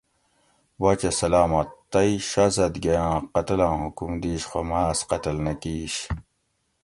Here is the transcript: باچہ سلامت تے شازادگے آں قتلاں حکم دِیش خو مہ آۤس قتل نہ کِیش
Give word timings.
باچہ 0.79 1.09
سلامت 1.21 1.67
تے 1.91 2.03
شازادگے 2.29 2.95
آں 3.07 3.17
قتلاں 3.33 3.73
حکم 3.81 4.09
دِیش 4.21 4.41
خو 4.49 4.59
مہ 4.67 4.77
آۤس 4.87 4.99
قتل 5.09 5.35
نہ 5.45 5.53
کِیش 5.61 5.95